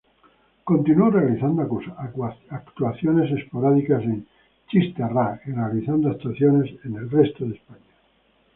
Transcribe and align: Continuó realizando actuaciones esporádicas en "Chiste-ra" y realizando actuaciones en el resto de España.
Continuó 0.63 1.11
realizando 1.11 1.61
actuaciones 2.49 3.31
esporádicas 3.37 4.01
en 4.03 4.25
"Chiste-ra" 4.71 5.39
y 5.45 5.51
realizando 5.51 6.09
actuaciones 6.09 6.73
en 6.83 6.95
el 6.95 7.11
resto 7.11 7.45
de 7.45 7.53
España. 7.53 7.85